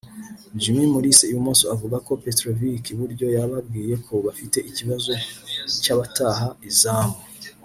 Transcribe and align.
Jimmy 0.59 0.85
Mulisa 0.91 1.25
(Ibumoso) 1.31 1.65
avuga 1.75 1.97
ko 2.07 2.11
Petrovic 2.25 2.83
(iburyo) 2.93 3.25
yababwiye 3.35 3.93
ko 4.05 4.13
bafite 4.25 4.57
ikibazo 4.69 5.11
cy'abataha 5.81 6.47
izamu 6.69 7.17